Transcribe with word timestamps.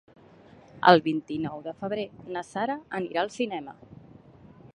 El 0.91 1.03
vint-i-nou 1.07 1.61
de 1.67 1.75
febrer 1.83 2.07
na 2.37 2.43
Sara 2.49 2.79
anirà 3.01 3.23
al 3.27 3.35
cinema. 3.37 3.79